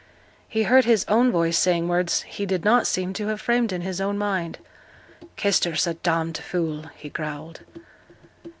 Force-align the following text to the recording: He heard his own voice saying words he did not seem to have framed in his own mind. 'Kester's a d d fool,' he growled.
He 0.49 0.63
heard 0.63 0.85
his 0.85 1.05
own 1.07 1.31
voice 1.31 1.59
saying 1.59 1.87
words 1.87 2.23
he 2.23 2.47
did 2.47 2.65
not 2.65 2.87
seem 2.87 3.13
to 3.13 3.27
have 3.27 3.39
framed 3.39 3.71
in 3.71 3.81
his 3.81 4.01
own 4.01 4.17
mind. 4.17 4.57
'Kester's 5.35 5.85
a 5.85 5.93
d 5.93 6.09
d 6.33 6.41
fool,' 6.41 6.85
he 6.95 7.09
growled. 7.09 7.59